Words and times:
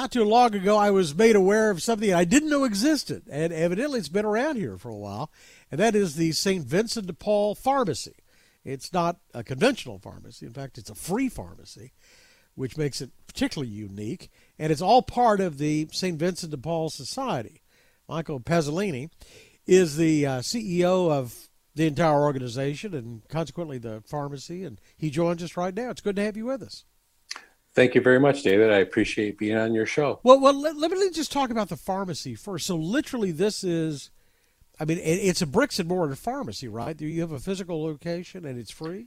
not 0.00 0.12
too 0.12 0.24
long 0.24 0.54
ago, 0.54 0.78
I 0.78 0.90
was 0.90 1.14
made 1.14 1.36
aware 1.36 1.68
of 1.68 1.82
something 1.82 2.10
I 2.10 2.24
didn't 2.24 2.48
know 2.48 2.64
existed, 2.64 3.24
and 3.30 3.52
evidently 3.52 3.98
it's 3.98 4.08
been 4.08 4.24
around 4.24 4.56
here 4.56 4.78
for 4.78 4.88
a 4.88 4.96
while, 4.96 5.30
and 5.70 5.78
that 5.78 5.94
is 5.94 6.16
the 6.16 6.32
St. 6.32 6.64
Vincent 6.64 7.06
de 7.06 7.12
Paul 7.12 7.54
Pharmacy. 7.54 8.14
It's 8.64 8.94
not 8.94 9.18
a 9.34 9.44
conventional 9.44 9.98
pharmacy. 9.98 10.46
In 10.46 10.54
fact, 10.54 10.78
it's 10.78 10.88
a 10.88 10.94
free 10.94 11.28
pharmacy, 11.28 11.92
which 12.54 12.78
makes 12.78 13.02
it 13.02 13.10
particularly 13.26 13.70
unique, 13.70 14.30
and 14.58 14.72
it's 14.72 14.80
all 14.80 15.02
part 15.02 15.38
of 15.38 15.58
the 15.58 15.86
St. 15.92 16.18
Vincent 16.18 16.50
de 16.50 16.56
Paul 16.56 16.88
Society. 16.88 17.60
Michael 18.08 18.40
Pazzaglini 18.40 19.10
is 19.66 19.98
the 19.98 20.24
uh, 20.24 20.38
CEO 20.38 21.10
of 21.10 21.50
the 21.74 21.86
entire 21.86 22.22
organization 22.22 22.94
and 22.94 23.28
consequently 23.28 23.76
the 23.76 24.02
pharmacy, 24.06 24.64
and 24.64 24.80
he 24.96 25.10
joins 25.10 25.42
us 25.42 25.58
right 25.58 25.74
now. 25.74 25.90
It's 25.90 26.00
good 26.00 26.16
to 26.16 26.24
have 26.24 26.38
you 26.38 26.46
with 26.46 26.62
us. 26.62 26.86
Thank 27.74 27.94
you 27.94 28.00
very 28.00 28.18
much, 28.18 28.42
David. 28.42 28.70
I 28.70 28.78
appreciate 28.78 29.38
being 29.38 29.56
on 29.56 29.74
your 29.74 29.86
show. 29.86 30.20
Well, 30.24 30.40
well, 30.40 30.58
let, 30.58 30.76
let 30.76 30.90
me 30.90 31.10
just 31.10 31.30
talk 31.30 31.50
about 31.50 31.68
the 31.68 31.76
pharmacy 31.76 32.34
first. 32.34 32.66
So, 32.66 32.76
literally, 32.76 33.30
this 33.30 33.62
is, 33.62 34.10
I 34.80 34.84
mean, 34.84 34.98
it, 34.98 35.02
it's 35.02 35.40
a 35.40 35.46
bricks 35.46 35.78
and 35.78 35.88
mortar 35.88 36.16
pharmacy, 36.16 36.66
right? 36.66 36.96
Do 36.96 37.06
you 37.06 37.20
have 37.20 37.32
a 37.32 37.38
physical 37.38 37.82
location 37.82 38.44
and 38.44 38.58
it's 38.58 38.72
free. 38.72 39.06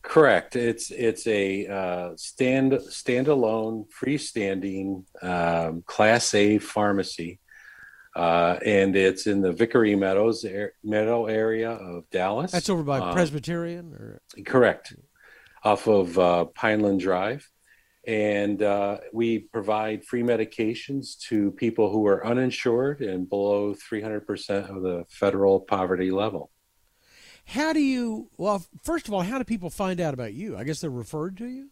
Correct. 0.00 0.56
It's 0.56 0.90
it's 0.90 1.26
a 1.26 1.66
uh, 1.66 2.10
stand 2.16 2.72
standalone, 2.72 3.86
freestanding 3.90 5.04
um, 5.22 5.82
Class 5.86 6.34
A 6.34 6.58
pharmacy, 6.58 7.40
uh, 8.14 8.58
and 8.64 8.94
it's 8.96 9.26
in 9.26 9.40
the 9.40 9.52
Vickery 9.52 9.96
Meadows 9.96 10.44
er, 10.44 10.72
Meadow 10.84 11.26
area 11.26 11.72
of 11.72 12.08
Dallas. 12.10 12.52
That's 12.52 12.70
over 12.70 12.84
by 12.84 13.00
um, 13.00 13.12
Presbyterian, 13.12 13.92
or 13.92 14.22
correct, 14.46 14.94
off 15.64 15.88
of 15.88 16.16
uh, 16.16 16.44
Pineland 16.44 17.00
Drive 17.00 17.50
and 18.06 18.62
uh, 18.62 18.98
we 19.12 19.40
provide 19.40 20.04
free 20.04 20.22
medications 20.22 21.18
to 21.28 21.50
people 21.52 21.90
who 21.90 22.06
are 22.06 22.26
uninsured 22.26 23.00
and 23.00 23.28
below 23.28 23.74
300% 23.74 24.74
of 24.74 24.82
the 24.82 25.04
federal 25.10 25.60
poverty 25.60 26.10
level. 26.10 26.50
How 27.44 27.72
do 27.72 27.80
you, 27.80 28.30
well, 28.36 28.64
first 28.82 29.08
of 29.08 29.14
all, 29.14 29.22
how 29.22 29.38
do 29.38 29.44
people 29.44 29.70
find 29.70 30.00
out 30.00 30.14
about 30.14 30.34
you? 30.34 30.56
I 30.56 30.64
guess 30.64 30.80
they're 30.80 30.90
referred 30.90 31.36
to 31.38 31.46
you? 31.46 31.68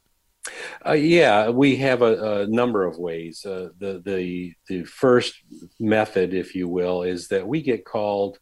Uh, 0.87 0.93
yeah, 0.93 1.51
we 1.51 1.77
have 1.77 2.03
a, 2.03 2.43
a 2.43 2.47
number 2.47 2.85
of 2.85 2.99
ways. 2.99 3.45
Uh, 3.45 3.69
the, 3.79 4.01
the, 4.05 4.55
the 4.69 4.85
first 4.85 5.35
method, 5.81 6.33
if 6.33 6.55
you 6.55 6.69
will, 6.69 7.03
is 7.03 7.29
that 7.29 7.47
we 7.47 7.63
get 7.63 7.85
called 7.85 8.39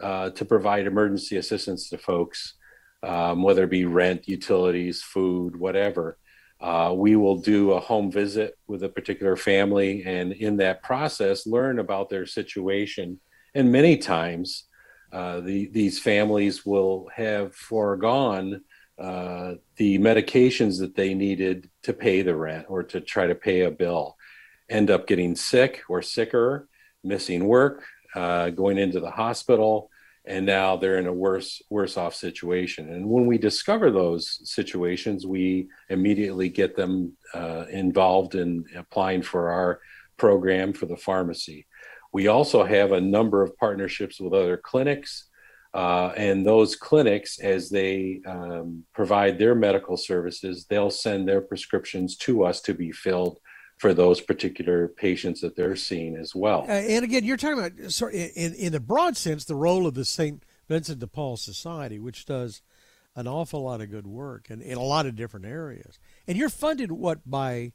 uh, 0.00 0.30
to 0.30 0.44
provide 0.44 0.86
emergency 0.86 1.36
assistance 1.36 1.88
to 1.88 1.98
folks, 1.98 2.54
um, 3.02 3.42
whether 3.42 3.64
it 3.64 3.70
be 3.70 3.84
rent, 3.84 4.28
utilities, 4.28 5.02
food, 5.02 5.56
whatever. 5.56 6.18
Uh, 6.60 6.92
we 6.96 7.16
will 7.16 7.36
do 7.36 7.72
a 7.72 7.80
home 7.80 8.10
visit 8.10 8.58
with 8.66 8.82
a 8.82 8.88
particular 8.88 9.36
family 9.36 10.02
and 10.04 10.32
in 10.32 10.56
that 10.56 10.82
process 10.82 11.46
learn 11.46 11.78
about 11.78 12.08
their 12.08 12.24
situation. 12.26 13.20
And 13.54 13.70
many 13.70 13.96
times 13.98 14.64
uh, 15.12 15.40
the, 15.40 15.68
these 15.68 15.98
families 15.98 16.64
will 16.64 17.08
have 17.14 17.54
foregone 17.54 18.62
uh, 18.98 19.54
the 19.76 19.98
medications 19.98 20.78
that 20.80 20.94
they 20.96 21.12
needed 21.12 21.68
to 21.82 21.92
pay 21.92 22.22
the 22.22 22.34
rent 22.34 22.66
or 22.68 22.82
to 22.82 23.00
try 23.00 23.26
to 23.26 23.34
pay 23.34 23.62
a 23.62 23.70
bill. 23.70 24.16
End 24.70 24.90
up 24.90 25.06
getting 25.06 25.36
sick 25.36 25.82
or 25.88 26.00
sicker 26.00 26.68
missing 27.04 27.44
work 27.46 27.84
uh, 28.14 28.50
going 28.50 28.78
into 28.78 28.98
the 28.98 29.10
hospital 29.10 29.90
and 30.26 30.44
now 30.44 30.76
they're 30.76 30.98
in 30.98 31.06
a 31.06 31.12
worse 31.12 31.62
worse 31.70 31.96
off 31.96 32.14
situation. 32.14 32.92
And 32.92 33.08
when 33.08 33.26
we 33.26 33.38
discover 33.38 33.90
those 33.90 34.40
situations 34.44 35.26
we 35.26 35.68
immediately 35.88 36.48
get 36.48 36.76
them 36.76 37.16
uh, 37.34 37.64
involved 37.70 38.34
in 38.34 38.64
applying 38.76 39.22
for 39.22 39.50
our 39.50 39.80
program 40.16 40.72
for 40.72 40.86
the 40.86 40.96
pharmacy. 40.96 41.66
We 42.12 42.28
also 42.28 42.64
have 42.64 42.92
a 42.92 43.00
number 43.00 43.42
of 43.42 43.56
partnerships 43.58 44.20
with 44.20 44.32
other 44.32 44.56
clinics 44.56 45.28
uh, 45.74 46.12
and 46.16 46.46
those 46.46 46.74
clinics 46.74 47.38
as 47.38 47.68
they 47.68 48.22
um, 48.26 48.84
provide 48.94 49.38
their 49.38 49.54
medical 49.54 49.96
services 49.96 50.64
they'll 50.64 50.90
send 50.90 51.28
their 51.28 51.42
prescriptions 51.42 52.16
to 52.16 52.44
us 52.44 52.62
to 52.62 52.72
be 52.72 52.90
filled 52.92 53.38
for 53.78 53.92
those 53.92 54.20
particular 54.20 54.88
patients 54.88 55.40
that 55.42 55.54
they're 55.54 55.76
seeing 55.76 56.16
as 56.16 56.34
well. 56.34 56.62
Uh, 56.62 56.72
and 56.72 57.04
again, 57.04 57.24
you're 57.24 57.36
talking 57.36 57.58
about 57.58 57.92
sorry, 57.92 58.32
in 58.34 58.54
in 58.54 58.72
the 58.72 58.80
broad 58.80 59.16
sense 59.16 59.44
the 59.44 59.54
role 59.54 59.86
of 59.86 59.94
the 59.94 60.04
St. 60.04 60.42
Vincent 60.68 60.98
de 60.98 61.06
Paul 61.06 61.36
Society, 61.36 61.98
which 61.98 62.24
does 62.24 62.62
an 63.14 63.26
awful 63.26 63.62
lot 63.62 63.80
of 63.80 63.90
good 63.90 64.06
work 64.06 64.50
in, 64.50 64.60
in 64.60 64.76
a 64.76 64.82
lot 64.82 65.06
of 65.06 65.16
different 65.16 65.46
areas. 65.46 65.98
And 66.26 66.36
you're 66.36 66.50
funded 66.50 66.92
what 66.92 67.28
by 67.28 67.72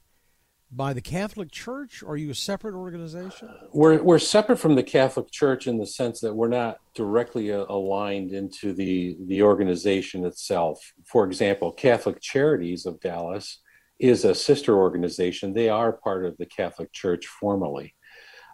by 0.72 0.94
the 0.94 1.02
Catholic 1.02 1.52
Church? 1.52 2.02
Or 2.02 2.14
are 2.14 2.18
you 2.18 2.32
a 2.32 2.36
separate 2.36 2.76
organization? 2.76 3.50
We're 3.74 4.02
we're 4.02 4.20
separate 4.20 4.58
from 4.58 4.76
the 4.76 4.84
Catholic 4.84 5.30
Church 5.32 5.68
in 5.68 5.78
the 5.78 5.86
sense 5.86 6.22
that 6.22 6.34
we're 6.34 6.48
not 6.48 6.78
directly 6.96 7.52
uh, 7.52 7.66
aligned 7.68 8.32
into 8.32 8.74
the 8.74 9.18
the 9.28 9.44
organization 9.44 10.26
itself. 10.26 10.94
For 11.06 11.26
example, 11.26 11.72
Catholic 11.72 12.22
Charities 12.22 12.86
of 12.86 13.00
Dallas 13.02 13.60
is 14.02 14.26
a 14.26 14.34
sister 14.34 14.76
organization. 14.78 15.54
They 15.54 15.70
are 15.70 15.94
part 15.94 16.26
of 16.26 16.36
the 16.38 16.48
Catholic 16.48 16.92
Church 16.92 17.28
formally. 17.28 17.94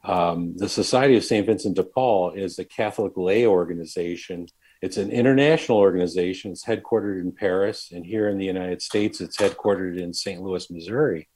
Um, 0.04 0.56
the 0.58 0.70
Society 0.70 1.16
of 1.16 1.24
St. 1.24 1.46
Vincent 1.46 1.76
de 1.76 1.84
Paul 1.84 2.32
is 2.32 2.60
a 2.60 2.66
Catholic 2.66 3.14
lay 3.16 3.48
organization. 3.48 4.48
It's 4.82 4.98
an 4.98 5.10
international 5.10 5.78
organization. 5.78 6.52
It's 6.52 6.66
headquartered 6.66 7.20
in 7.22 7.32
Paris, 7.32 7.90
and 7.92 8.06
here 8.06 8.28
in 8.28 8.38
the 8.38 8.46
United 8.46 8.82
States, 8.82 9.22
it's 9.22 9.38
headquartered 9.38 10.00
in 10.00 10.14
St. 10.14 10.42
Louis, 10.42 10.70
Missouri. 10.70 11.30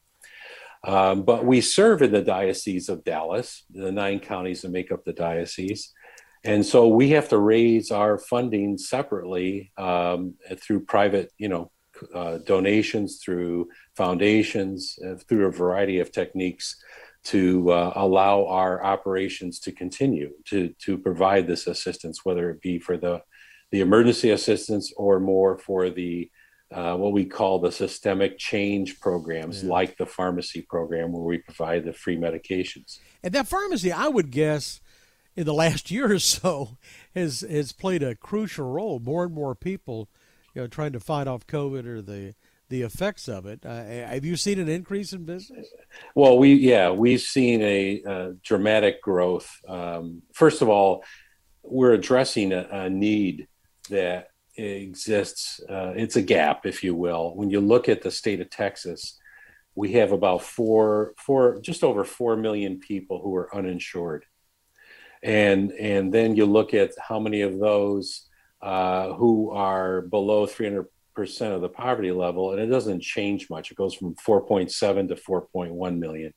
Um, 0.83 1.23
but 1.23 1.45
we 1.45 1.61
serve 1.61 2.01
in 2.01 2.11
the 2.11 2.21
Diocese 2.21 2.89
of 2.89 3.03
Dallas, 3.03 3.63
the 3.71 3.91
nine 3.91 4.19
counties 4.19 4.61
that 4.61 4.71
make 4.71 4.91
up 4.91 5.05
the 5.05 5.13
diocese. 5.13 5.93
And 6.43 6.65
so 6.65 6.87
we 6.87 7.09
have 7.09 7.29
to 7.29 7.37
raise 7.37 7.91
our 7.91 8.17
funding 8.17 8.77
separately 8.77 9.71
um, 9.77 10.35
through 10.57 10.85
private, 10.85 11.31
you 11.37 11.49
know, 11.49 11.71
uh, 12.13 12.37
donations, 12.39 13.19
through 13.23 13.67
foundations, 13.95 14.97
uh, 15.05 15.15
through 15.27 15.47
a 15.47 15.51
variety 15.51 15.99
of 15.99 16.11
techniques 16.11 16.75
to 17.23 17.71
uh, 17.71 17.93
allow 17.95 18.45
our 18.47 18.83
operations 18.83 19.59
to 19.59 19.71
continue 19.71 20.31
to 20.45 20.73
to 20.79 20.97
provide 20.97 21.47
this 21.47 21.67
assistance, 21.67 22.25
whether 22.25 22.49
it 22.49 22.61
be 22.61 22.79
for 22.79 22.97
the 22.97 23.21
the 23.71 23.81
emergency 23.81 24.31
assistance 24.31 24.91
or 24.97 25.19
more 25.19 25.57
for 25.57 25.89
the 25.89 26.29
uh, 26.71 26.95
what 26.95 27.11
we 27.11 27.25
call 27.25 27.59
the 27.59 27.71
systemic 27.71 28.37
change 28.37 28.99
programs, 29.01 29.61
yeah. 29.61 29.69
like 29.69 29.97
the 29.97 30.05
pharmacy 30.05 30.61
program, 30.61 31.11
where 31.11 31.21
we 31.21 31.37
provide 31.37 31.83
the 31.83 31.93
free 31.93 32.17
medications. 32.17 32.99
And 33.21 33.33
that 33.33 33.47
pharmacy, 33.47 33.91
I 33.91 34.07
would 34.07 34.31
guess, 34.31 34.79
in 35.35 35.45
the 35.45 35.53
last 35.53 35.91
year 35.91 36.13
or 36.13 36.19
so, 36.19 36.77
has 37.13 37.41
has 37.41 37.71
played 37.71 38.03
a 38.03 38.15
crucial 38.15 38.69
role. 38.71 38.99
More 38.99 39.25
and 39.25 39.33
more 39.33 39.53
people 39.53 40.09
you 40.53 40.61
know, 40.61 40.67
trying 40.67 40.93
to 40.93 40.99
fight 40.99 41.27
off 41.27 41.47
COVID 41.47 41.85
or 41.85 42.01
the 42.01 42.35
the 42.69 42.81
effects 42.81 43.27
of 43.27 43.45
it. 43.45 43.65
Uh, 43.65 43.83
have 43.83 44.23
you 44.23 44.37
seen 44.37 44.57
an 44.57 44.69
increase 44.69 45.11
in 45.11 45.25
business? 45.25 45.67
Well, 46.15 46.37
we 46.37 46.53
yeah, 46.53 46.89
we've 46.89 47.21
seen 47.21 47.61
a, 47.61 48.01
a 48.05 48.33
dramatic 48.43 49.01
growth. 49.01 49.51
Um, 49.67 50.23
first 50.33 50.61
of 50.61 50.69
all, 50.69 51.03
we're 51.63 51.93
addressing 51.93 52.53
a, 52.53 52.67
a 52.71 52.89
need 52.89 53.47
that 53.89 54.29
exists. 54.55 55.59
Uh, 55.69 55.93
it's 55.95 56.15
a 56.15 56.21
gap, 56.21 56.65
if 56.65 56.83
you 56.83 56.95
will. 56.95 57.35
When 57.35 57.49
you 57.49 57.59
look 57.59 57.89
at 57.89 58.01
the 58.01 58.11
state 58.11 58.41
of 58.41 58.49
Texas, 58.49 59.19
we 59.75 59.93
have 59.93 60.11
about 60.11 60.41
four, 60.41 61.13
four, 61.17 61.59
just 61.61 61.83
over 61.83 62.03
four 62.03 62.35
million 62.35 62.79
people 62.79 63.21
who 63.21 63.35
are 63.35 63.53
uninsured, 63.55 64.25
and 65.21 65.71
and 65.73 66.13
then 66.13 66.35
you 66.35 66.45
look 66.45 66.73
at 66.73 66.91
how 66.99 67.19
many 67.19 67.41
of 67.41 67.59
those 67.59 68.29
uh, 68.61 69.13
who 69.13 69.51
are 69.51 70.01
below 70.01 70.45
300% 70.45 70.85
of 71.41 71.61
the 71.61 71.69
poverty 71.69 72.11
level, 72.11 72.51
and 72.51 72.61
it 72.61 72.67
doesn't 72.67 73.01
change 73.01 73.49
much. 73.49 73.71
It 73.71 73.77
goes 73.77 73.93
from 73.93 74.15
4.7 74.15 75.07
to 75.09 75.15
4.1 75.15 75.97
million. 75.97 76.33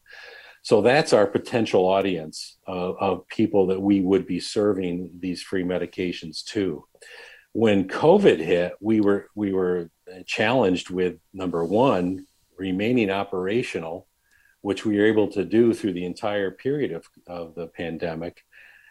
So 0.63 0.81
that's 0.81 1.13
our 1.13 1.27
potential 1.27 1.85
audience 1.85 2.57
of, 2.67 2.97
of 2.99 3.29
people 3.29 3.67
that 3.67 3.81
we 3.81 4.01
would 4.01 4.27
be 4.27 4.41
serving 4.41 5.11
these 5.21 5.43
free 5.43 5.63
medications 5.63 6.43
to. 6.47 6.87
When 7.53 7.87
COVID 7.87 8.41
hit, 8.41 8.73
we 8.81 9.01
were 9.03 9.29
we 9.35 9.53
were 9.53 9.91
challenged 10.27 10.91
with 10.91 11.17
number 11.35 11.65
one, 11.65 12.27
remaining 12.57 13.11
operational, 13.11 14.09
which 14.63 14.87
we 14.87 14.97
were 14.97 15.05
able 15.05 15.29
to 15.33 15.45
do 15.45 15.75
through 15.75 15.93
the 15.93 16.07
entire 16.07 16.51
period 16.51 16.93
of, 16.93 17.07
of 17.27 17.55
the 17.55 17.67
pandemic 17.67 18.43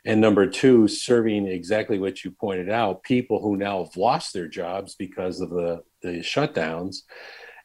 and 0.05 0.19
number 0.19 0.47
two, 0.47 0.87
serving 0.87 1.47
exactly 1.47 1.97
what 1.97 2.23
you 2.23 2.31
pointed 2.31 2.69
out, 2.69 3.03
people 3.03 3.41
who 3.41 3.55
now 3.55 3.85
have 3.85 3.95
lost 3.95 4.33
their 4.33 4.47
jobs 4.47 4.95
because 4.95 5.39
of 5.39 5.49
the, 5.49 5.81
the 6.01 6.19
shutdowns 6.19 6.97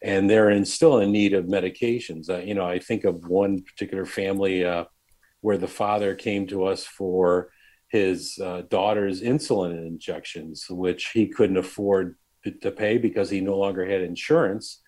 and 0.03 0.31
they're 0.31 0.51
in, 0.51 0.65
still 0.65 0.99
in 0.99 1.11
need 1.11 1.35
of 1.35 1.47
medications. 1.47 2.31
Uh, 2.31 2.39
you 2.39 2.55
know, 2.55 2.65
I 2.65 2.79
think 2.79 3.05
of 3.05 3.27
one 3.27 3.63
particular 3.63 4.07
family 4.07 4.65
uh, 4.65 4.85
where 5.41 5.59
the 5.59 5.69
father 5.69 6.15
came 6.15 6.47
to 6.49 6.65
us 6.65 6.85
for 6.85 7.51
his 7.89 8.39
uh, 8.43 8.63
daughter's 8.69 9.23
insulin 9.23 9.87
injections, 9.87 10.67
which 10.69 11.11
he 11.13 11.27
couldn't 11.27 11.57
afford 11.57 12.17
to 12.63 12.71
pay 12.71 12.99
because 12.99 13.31
he 13.31 13.41
no 13.41 13.59
longer 13.59 13.85
had 13.85 14.03
insurance. 14.03 14.83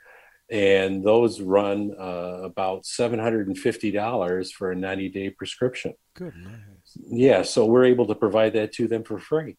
and 0.50 1.04
those 1.04 1.40
run 1.40 1.92
uh, 1.98 2.42
about 2.42 2.82
$750 2.82 4.52
for 4.52 4.72
a 4.72 4.76
90 4.76 5.08
day 5.08 5.30
prescription. 5.30 5.94
Good 6.14 6.34
nice. 6.36 6.79
Yeah, 6.96 7.42
so 7.42 7.66
we're 7.66 7.84
able 7.84 8.06
to 8.06 8.14
provide 8.14 8.54
that 8.54 8.72
to 8.74 8.88
them 8.88 9.04
for 9.04 9.18
free. 9.18 9.56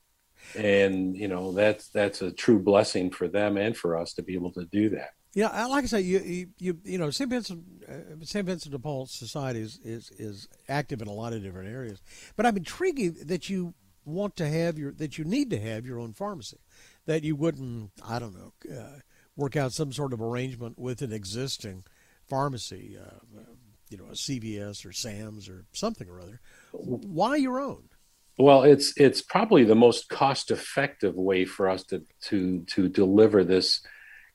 And 0.55 1.15
you 1.15 1.27
know 1.27 1.51
that's 1.51 1.89
that's 1.89 2.21
a 2.21 2.31
true 2.31 2.59
blessing 2.59 3.11
for 3.11 3.27
them 3.27 3.57
and 3.57 3.77
for 3.77 3.97
us 3.97 4.13
to 4.13 4.23
be 4.23 4.33
able 4.33 4.51
to 4.53 4.65
do 4.65 4.89
that. 4.89 5.11
Yeah, 5.33 5.65
like 5.67 5.85
I 5.85 5.87
say, 5.87 6.01
you 6.01 6.47
you 6.57 6.77
you 6.83 6.97
know, 6.97 7.09
St. 7.09 7.29
Vincent 7.29 7.63
uh, 7.87 8.23
St. 8.23 8.45
Vincent 8.45 8.71
de 8.73 8.79
Paul 8.79 9.05
Society 9.05 9.61
is, 9.61 9.79
is 9.83 10.11
is 10.17 10.49
active 10.67 11.01
in 11.01 11.07
a 11.07 11.13
lot 11.13 11.31
of 11.31 11.41
different 11.41 11.69
areas, 11.69 12.01
but 12.35 12.45
I'm 12.45 12.57
intrigued 12.57 13.27
that 13.27 13.49
you 13.49 13.73
want 14.03 14.35
to 14.37 14.47
have 14.47 14.77
your 14.77 14.91
that 14.93 15.17
you 15.17 15.23
need 15.23 15.49
to 15.51 15.59
have 15.59 15.85
your 15.85 15.99
own 15.99 16.11
pharmacy, 16.13 16.57
that 17.05 17.23
you 17.23 17.37
wouldn't 17.37 17.91
I 18.05 18.19
don't 18.19 18.35
know 18.35 18.53
uh, 18.75 18.99
work 19.37 19.55
out 19.55 19.71
some 19.71 19.93
sort 19.93 20.11
of 20.11 20.21
arrangement 20.21 20.77
with 20.77 21.01
an 21.01 21.13
existing 21.13 21.85
pharmacy, 22.27 22.97
uh, 23.01 23.19
you 23.91 23.97
know, 23.97 24.05
a 24.05 24.13
CVS 24.13 24.85
or 24.85 24.91
Sam's 24.91 25.49
or 25.49 25.65
something 25.73 26.07
or 26.09 26.21
other. 26.21 26.39
Why 26.71 27.35
your 27.35 27.59
own? 27.59 27.83
Well, 28.37 28.63
it's 28.63 28.93
it's 28.97 29.21
probably 29.21 29.65
the 29.65 29.75
most 29.75 30.09
cost 30.09 30.49
effective 30.49 31.15
way 31.15 31.45
for 31.45 31.69
us 31.69 31.83
to 31.85 32.03
to 32.29 32.61
to 32.61 32.87
deliver 32.87 33.43
this 33.43 33.85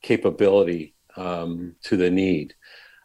capability 0.01 0.93
um, 1.17 1.75
to 1.83 1.97
the 1.97 2.11
need. 2.11 2.53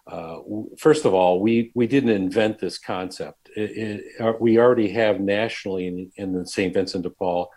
Uh, 0.07 0.39
first 0.79 1.05
of 1.05 1.15
all, 1.15 1.41
we 1.41 1.73
we 1.75 1.87
didn't 1.87 2.11
invent 2.11 2.59
this 2.59 2.79
concept. 2.79 3.51
It, 3.57 3.71
it, 3.71 4.21
uh, 4.21 4.33
we 4.39 4.59
already 4.59 4.91
have 4.91 5.21
nationally 5.21 5.87
in, 5.87 6.13
in 6.17 6.33
the 6.33 6.47
St. 6.47 6.73
Vincent 6.75 7.05
de 7.05 7.11
Paul. 7.11 7.51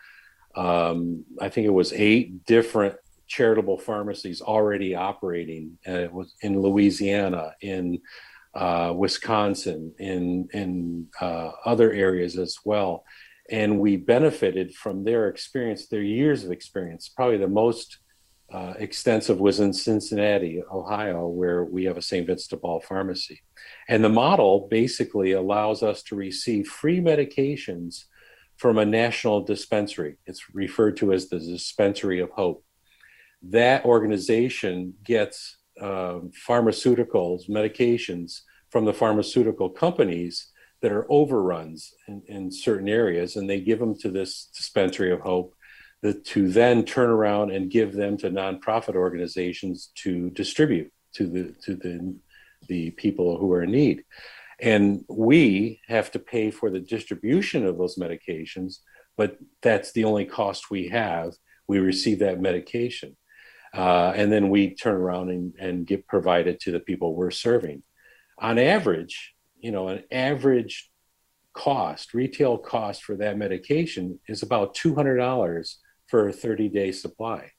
Um, 0.56 1.26
I 1.42 1.50
think 1.50 1.68
it 1.68 1.74
was 1.74 1.92
eight 1.92 2.46
different 2.46 2.96
charitable 3.28 3.78
pharmacies 3.78 4.42
already 4.42 4.96
operating. 4.96 5.78
Uh, 5.86 6.08
in 6.42 6.62
Louisiana, 6.62 7.54
in 7.62 8.00
uh, 8.56 8.94
Wisconsin, 8.96 9.94
in 10.00 10.48
in 10.54 11.07
uh, 11.19 11.52
other 11.66 11.92
areas 11.92 12.38
as 12.38 12.57
well, 12.63 13.04
and 13.50 13.80
we 13.80 13.98
benefited 13.98 14.74
from 14.74 15.04
their 15.04 15.28
experience, 15.28 15.88
their 15.88 16.02
years 16.02 16.44
of 16.44 16.52
experience. 16.52 17.10
Probably 17.10 17.38
the 17.38 17.48
most 17.48 18.00
uh, 18.52 18.74
extensive 18.78 19.40
was 19.40 19.60
in 19.60 19.74
Cincinnati, 19.74 20.62
Ohio, 20.72 21.28
where 21.28 21.66
we 21.66 21.86
have 21.86 21.98
a 21.98 22.02
St. 22.02 22.25
Vincent 22.25 22.50
de 22.50 22.57
Paul 22.57 22.80
pharmacy, 22.80 23.42
and 23.90 24.04
the 24.04 24.10
model 24.10 24.68
basically 24.72 25.34
allows 25.34 25.84
us 25.84 26.01
to 26.04 26.16
receive 26.16 26.68
free 26.68 27.00
medications 27.00 28.06
from 28.58 28.78
a 28.78 28.86
national 28.86 29.42
dispensary. 29.42 30.18
It's 30.25 30.46
referred 30.54 30.96
to 30.98 31.12
as 31.12 31.28
the 31.28 31.40
Dispensary 31.40 32.22
of 32.22 32.30
Hope 32.30 32.63
that 33.50 33.86
organization 33.86 34.94
gets 35.04 35.58
um, 35.81 36.31
pharmaceuticals, 36.48 37.50
medications 37.50 38.42
from 38.69 38.86
the 38.86 38.94
pharmaceutical 38.94 39.69
companies 39.69 40.51
that 40.81 40.92
are 40.92 41.06
overruns 41.10 41.94
in, 42.07 42.22
in, 42.27 42.51
certain 42.51 42.88
areas, 42.88 43.36
and 43.36 43.50
they 43.50 43.60
give 43.60 43.80
them 43.80 43.98
to 43.98 44.10
this 44.10 44.50
dispensary 44.56 45.12
of 45.12 45.19
hope 45.22 45.56
that, 46.01 46.25
to 46.25 46.50
then 46.50 46.83
turn 46.83 47.10
around 47.10 47.51
and 47.51 47.72
give 47.72 47.94
them 47.94 48.18
to 48.18 48.30
nonprofit 48.30 48.95
organizations 48.95 49.92
to 49.95 50.30
distribute 50.31 50.92
to 51.13 51.27
the 51.27 51.56
to 51.63 51.75
the 51.75 52.16
the 52.68 52.92
people 52.92 53.38
who 53.38 53.51
are 53.54 53.63
in 53.63 53.72
need. 53.72 54.04
And 54.60 55.04
we 55.10 55.81
have 55.88 56.12
to 56.12 56.19
pay 56.19 56.51
for 56.51 56.69
the 56.69 56.80
distribution 56.80 57.66
of 57.66 57.77
those 57.77 57.98
medications, 57.98 58.80
but 59.18 59.38
that's 59.62 59.92
the 59.92 60.04
only 60.04 60.25
cost 60.25 60.72
we 60.72 60.88
have. 60.89 61.33
We 61.68 61.80
receive 61.80 62.19
that 62.19 62.39
medication 62.39 63.18
uh, 63.75 64.13
and 64.16 64.31
then 64.31 64.50
we 64.50 64.74
turn 64.74 64.95
around 64.95 65.30
and, 65.30 65.54
and 65.60 65.86
get 65.86 66.07
provided 66.07 66.60
to 66.62 66.72
the 66.72 66.80
people 66.80 67.13
we're 67.13 67.31
serving. 67.31 67.83
On 68.39 68.57
average, 68.57 69.33
you 69.60 69.72
know, 69.72 69.89
an 69.89 70.04
average 70.12 70.89
cost, 71.54 72.13
retail 72.13 72.57
cost 72.57 73.04
for 73.04 73.16
that 73.18 73.38
medication 73.38 74.19
is 74.27 74.44
about 74.44 74.75
$200 74.75 75.75
for 76.07 76.27
a 76.30 76.33
30 76.33 76.69
day 76.69 76.92
supply. 76.92 77.51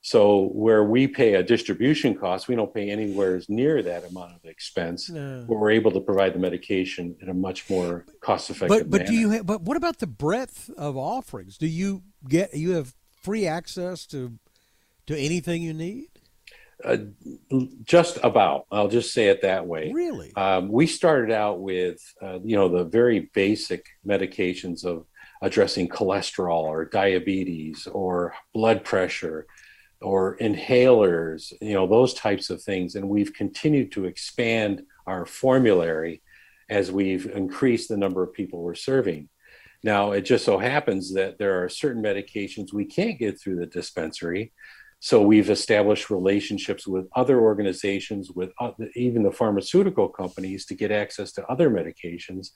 So 0.00 0.50
where 0.52 0.84
we 0.84 1.08
pay 1.08 1.34
a 1.34 1.42
distribution 1.42 2.14
cost, 2.14 2.48
we 2.48 2.54
don't 2.54 2.72
pay 2.72 2.88
anywhere 2.88 3.40
near 3.48 3.82
that 3.82 4.08
amount 4.08 4.36
of 4.36 4.44
expense. 4.44 5.10
No. 5.10 5.44
But 5.46 5.58
we're 5.58 5.72
able 5.72 5.90
to 5.90 6.00
provide 6.00 6.34
the 6.34 6.38
medication 6.38 7.16
in 7.20 7.28
a 7.28 7.34
much 7.34 7.68
more 7.68 8.06
cost 8.20 8.48
effective. 8.48 8.68
But 8.68 8.90
but 8.90 9.00
manner. 9.00 9.10
do 9.10 9.16
you 9.16 9.30
have, 9.30 9.46
but 9.46 9.62
what 9.62 9.76
about 9.76 9.98
the 9.98 10.06
breadth 10.06 10.70
of 10.78 10.96
offerings? 10.96 11.58
Do 11.58 11.66
you 11.66 12.02
get 12.28 12.54
you 12.54 12.72
have 12.72 12.94
free 13.22 13.46
access 13.46 14.06
to 14.06 14.38
to 15.08 15.18
anything 15.18 15.62
you 15.62 15.74
need? 15.74 16.08
Uh, 16.84 16.98
just 17.82 18.18
about. 18.22 18.66
I'll 18.70 18.88
just 18.88 19.12
say 19.12 19.28
it 19.28 19.42
that 19.42 19.66
way. 19.66 19.90
Really? 19.92 20.32
Um, 20.36 20.68
we 20.68 20.86
started 20.86 21.32
out 21.32 21.60
with, 21.60 21.98
uh, 22.22 22.38
you 22.44 22.56
know, 22.56 22.68
the 22.68 22.84
very 22.84 23.30
basic 23.34 23.84
medications 24.06 24.84
of 24.84 25.04
addressing 25.42 25.88
cholesterol 25.88 26.62
or 26.62 26.84
diabetes 26.84 27.88
or 27.88 28.34
blood 28.54 28.84
pressure 28.84 29.46
or 30.00 30.36
inhalers, 30.38 31.52
you 31.60 31.74
know, 31.74 31.88
those 31.88 32.14
types 32.14 32.50
of 32.50 32.62
things. 32.62 32.94
And 32.94 33.08
we've 33.08 33.34
continued 33.34 33.90
to 33.92 34.04
expand 34.04 34.82
our 35.06 35.26
formulary 35.26 36.22
as 36.70 36.92
we've 36.92 37.26
increased 37.26 37.88
the 37.88 37.96
number 37.96 38.22
of 38.22 38.32
people 38.32 38.62
we're 38.62 38.74
serving. 38.74 39.28
Now, 39.82 40.12
it 40.12 40.22
just 40.22 40.44
so 40.44 40.58
happens 40.58 41.14
that 41.14 41.38
there 41.38 41.64
are 41.64 41.68
certain 41.68 42.02
medications 42.02 42.72
we 42.72 42.84
can't 42.84 43.18
get 43.18 43.40
through 43.40 43.56
the 43.56 43.66
dispensary 43.66 44.52
so 45.00 45.22
we've 45.22 45.50
established 45.50 46.10
relationships 46.10 46.86
with 46.86 47.06
other 47.14 47.40
organizations, 47.40 48.30
with 48.32 48.50
even 48.96 49.22
the 49.22 49.30
pharmaceutical 49.30 50.08
companies 50.08 50.66
to 50.66 50.74
get 50.74 50.90
access 50.90 51.32
to 51.32 51.46
other 51.46 51.70
medications. 51.70 52.48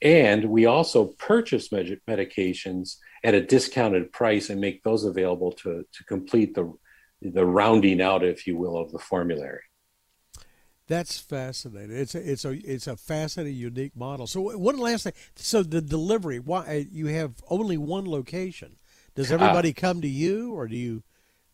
And 0.00 0.44
we 0.44 0.66
also 0.66 1.06
purchase 1.18 1.72
med- 1.72 2.00
medications 2.08 2.96
at 3.24 3.34
a 3.34 3.44
discounted 3.44 4.12
price 4.12 4.48
and 4.48 4.60
make 4.60 4.84
those 4.84 5.04
available 5.04 5.50
to, 5.52 5.84
to 5.92 6.04
complete 6.04 6.54
the, 6.54 6.72
the 7.20 7.44
rounding 7.44 8.00
out, 8.00 8.22
if 8.22 8.46
you 8.46 8.56
will, 8.56 8.76
of 8.76 8.92
the 8.92 9.00
formulary. 9.00 9.62
That's 10.86 11.18
fascinating. 11.18 11.96
It's 11.96 12.14
a, 12.14 12.32
it's 12.32 12.44
a 12.46 12.52
it's 12.52 12.86
a 12.86 12.96
fascinating, 12.96 13.58
unique 13.58 13.94
model. 13.94 14.26
So 14.26 14.56
one 14.56 14.78
last 14.78 15.04
thing. 15.04 15.12
So 15.36 15.62
the 15.62 15.82
delivery. 15.82 16.38
Why 16.38 16.86
you 16.90 17.08
have 17.08 17.34
only 17.50 17.76
one 17.76 18.08
location? 18.10 18.76
Does 19.14 19.30
uh, 19.30 19.34
everybody 19.34 19.70
uh, 19.70 19.74
come 19.76 20.00
to 20.00 20.08
you, 20.08 20.54
or 20.54 20.66
do 20.66 20.76
you? 20.76 21.02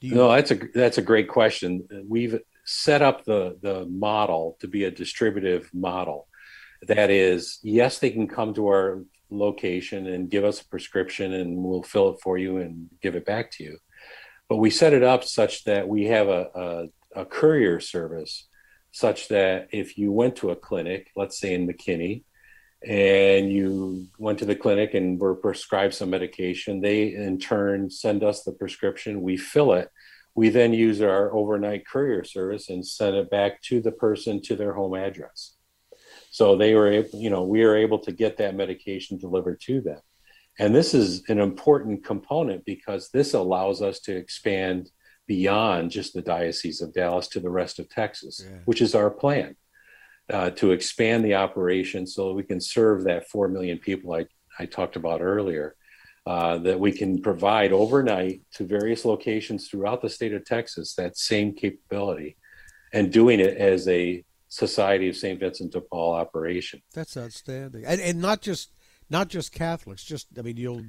You... 0.00 0.14
No, 0.14 0.32
that's 0.32 0.50
a 0.50 0.58
that's 0.74 0.98
a 0.98 1.02
great 1.02 1.28
question. 1.28 1.86
We've 2.06 2.38
set 2.64 3.02
up 3.02 3.24
the 3.24 3.58
the 3.62 3.86
model 3.86 4.56
to 4.60 4.68
be 4.68 4.84
a 4.84 4.90
distributive 4.90 5.70
model. 5.72 6.28
That 6.86 7.10
is, 7.10 7.60
yes, 7.62 7.98
they 7.98 8.10
can 8.10 8.28
come 8.28 8.52
to 8.54 8.66
our 8.66 9.04
location 9.30 10.06
and 10.06 10.30
give 10.30 10.44
us 10.44 10.60
a 10.60 10.68
prescription, 10.68 11.32
and 11.32 11.56
we'll 11.56 11.82
fill 11.82 12.10
it 12.10 12.20
for 12.22 12.36
you 12.36 12.58
and 12.58 12.88
give 13.00 13.16
it 13.16 13.24
back 13.24 13.50
to 13.52 13.64
you. 13.64 13.78
But 14.48 14.56
we 14.56 14.68
set 14.70 14.92
it 14.92 15.02
up 15.02 15.24
such 15.24 15.64
that 15.64 15.88
we 15.88 16.04
have 16.04 16.28
a, 16.28 16.48
a, 16.54 17.22
a 17.22 17.24
courier 17.24 17.80
service, 17.80 18.46
such 18.92 19.28
that 19.28 19.68
if 19.72 19.96
you 19.96 20.12
went 20.12 20.36
to 20.36 20.50
a 20.50 20.56
clinic, 20.56 21.10
let's 21.16 21.38
say 21.38 21.54
in 21.54 21.66
McKinney, 21.66 22.24
and 22.86 23.50
you 23.50 24.08
went 24.18 24.38
to 24.40 24.44
the 24.44 24.56
clinic 24.56 24.94
and 24.94 25.18
were 25.18 25.34
prescribed 25.34 25.94
some 25.94 26.10
medication, 26.10 26.80
they 26.80 27.14
in 27.14 27.38
turn 27.38 27.90
send 27.90 28.22
us 28.22 28.42
the 28.42 28.52
prescription, 28.52 29.22
we 29.22 29.36
fill 29.36 29.72
it. 29.72 29.88
We 30.34 30.48
then 30.48 30.74
use 30.74 31.00
our 31.00 31.34
overnight 31.34 31.86
courier 31.86 32.24
service 32.24 32.68
and 32.68 32.86
send 32.86 33.16
it 33.16 33.30
back 33.30 33.62
to 33.62 33.80
the 33.80 33.92
person 33.92 34.42
to 34.42 34.56
their 34.56 34.74
home 34.74 34.94
address. 34.94 35.54
So 36.30 36.56
they 36.56 36.74
were, 36.74 36.90
able, 36.90 37.20
you 37.20 37.30
know, 37.30 37.44
we 37.44 37.62
are 37.62 37.76
able 37.76 38.00
to 38.00 38.12
get 38.12 38.38
that 38.38 38.56
medication 38.56 39.16
delivered 39.18 39.60
to 39.62 39.80
them. 39.80 40.00
And 40.58 40.74
this 40.74 40.92
is 40.92 41.22
an 41.28 41.38
important 41.38 42.04
component 42.04 42.64
because 42.64 43.10
this 43.10 43.34
allows 43.34 43.80
us 43.80 44.00
to 44.00 44.16
expand 44.16 44.90
beyond 45.26 45.90
just 45.90 46.12
the 46.12 46.22
Diocese 46.22 46.80
of 46.80 46.92
Dallas 46.92 47.28
to 47.28 47.40
the 47.40 47.50
rest 47.50 47.78
of 47.78 47.88
Texas, 47.88 48.42
yeah. 48.44 48.58
which 48.64 48.82
is 48.82 48.94
our 48.94 49.10
plan 49.10 49.56
uh, 50.32 50.50
to 50.50 50.72
expand 50.72 51.24
the 51.24 51.34
operation 51.34 52.06
so 52.06 52.28
that 52.28 52.34
we 52.34 52.42
can 52.42 52.60
serve 52.60 53.04
that 53.04 53.28
4 53.28 53.48
million 53.48 53.78
people 53.78 54.14
I, 54.14 54.26
I 54.58 54.66
talked 54.66 54.96
about 54.96 55.20
earlier. 55.20 55.76
Uh, 56.26 56.56
that 56.56 56.80
we 56.80 56.90
can 56.90 57.20
provide 57.20 57.70
overnight 57.70 58.40
to 58.50 58.64
various 58.64 59.04
locations 59.04 59.68
throughout 59.68 60.00
the 60.00 60.08
state 60.08 60.32
of 60.32 60.42
Texas 60.42 60.94
that 60.94 61.18
same 61.18 61.52
capability 61.52 62.34
and 62.94 63.12
doing 63.12 63.40
it 63.40 63.58
as 63.58 63.86
a 63.88 64.24
Society 64.48 65.10
of 65.10 65.16
St. 65.16 65.38
Vincent 65.38 65.72
de 65.72 65.82
Paul 65.82 66.14
operation. 66.14 66.80
That's 66.94 67.16
outstanding. 67.18 67.84
And, 67.84 68.00
and 68.00 68.22
not 68.22 68.40
just 68.40 68.70
not 69.10 69.28
just 69.28 69.52
Catholics, 69.52 70.02
just 70.02 70.28
I 70.38 70.42
mean 70.42 70.56
you'll 70.56 70.84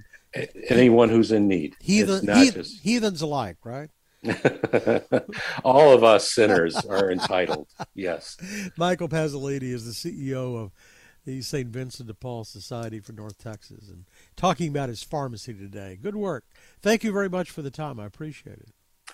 anyone 0.69 1.09
who's 1.09 1.31
in 1.31 1.47
need. 1.47 1.75
Heathen, 1.81 2.21
heathen 2.33 2.63
just... 2.63 2.81
heathens 2.81 3.21
alike, 3.21 3.57
right? 3.65 3.89
All 5.63 5.93
of 5.93 6.03
us 6.03 6.31
sinners 6.31 6.75
are 6.85 7.11
entitled. 7.11 7.67
Yes. 7.93 8.37
Michael 8.77 9.09
Pazzaglini 9.09 9.63
is 9.63 9.85
the 9.85 9.91
CEO 10.25 10.57
of 10.61 10.71
the 11.25 11.41
St. 11.41 11.69
Vincent 11.69 12.07
de 12.07 12.13
Paul 12.13 12.43
Society 12.43 12.99
for 12.99 13.13
North 13.13 13.37
Texas 13.37 13.89
and 13.89 14.05
talking 14.35 14.69
about 14.69 14.89
his 14.89 15.03
pharmacy 15.03 15.53
today. 15.53 15.97
Good 16.01 16.15
work. 16.15 16.45
Thank 16.81 17.03
you 17.03 17.11
very 17.11 17.29
much 17.29 17.49
for 17.49 17.61
the 17.61 17.71
time. 17.71 17.99
I 17.99 18.05
appreciate 18.05 18.57
it. 18.57 18.69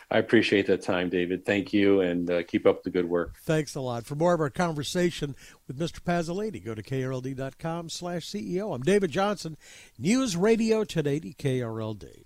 I 0.09 0.17
appreciate 0.17 0.67
that 0.67 0.81
time, 0.81 1.09
David. 1.09 1.45
Thank 1.45 1.71
you, 1.71 2.01
and 2.01 2.29
uh, 2.29 2.43
keep 2.43 2.65
up 2.65 2.83
the 2.83 2.89
good 2.89 3.09
work. 3.09 3.35
Thanks 3.43 3.75
a 3.75 3.81
lot. 3.81 4.05
For 4.05 4.15
more 4.15 4.33
of 4.33 4.41
our 4.41 4.49
conversation 4.49 5.35
with 5.67 5.79
Mr. 5.79 6.01
Pazzaglini, 6.01 6.63
go 6.63 6.75
to 6.75 6.83
krld.com 6.83 7.89
slash 7.89 8.29
CEO. 8.29 8.75
I'm 8.75 8.83
David 8.83 9.11
Johnson, 9.11 9.57
News 9.97 10.35
Radio 10.35 10.79
1080 10.79 11.33
KRLD. 11.35 12.25